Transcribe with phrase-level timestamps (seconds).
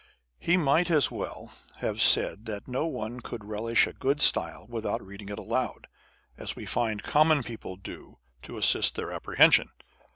[0.39, 5.05] He might as well have said that no one could relish a good style without
[5.05, 5.85] reading it aloud,
[6.35, 9.69] as we find common people do to assist their apprehension.